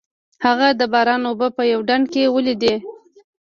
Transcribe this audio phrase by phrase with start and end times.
[0.45, 2.75] هغه د باران اوبه په یوه ډنډ کې ولیدې.